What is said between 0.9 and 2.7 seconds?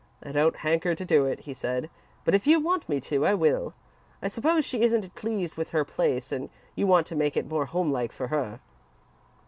to do it," he said, "but if you